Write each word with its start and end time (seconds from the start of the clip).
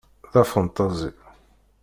D 0.31 0.35
afenṭazi. 0.41 1.11